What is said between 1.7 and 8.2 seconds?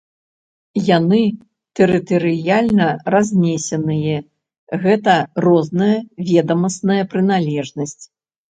тэрытарыяльна разнесеныя, гэта розная ведамасная прыналежнасць.